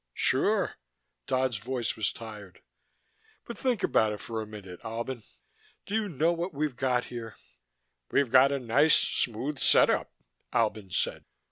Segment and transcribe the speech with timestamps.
[0.15, 0.77] "Sure."
[1.27, 2.63] Dodd's voice was tired.
[3.45, 5.21] "But think about it for a minute, Albin.
[5.85, 7.35] Do you know what we've got here?"
[8.09, 10.11] "We've got a nice, smooth setup,"
[10.51, 11.25] Albin said.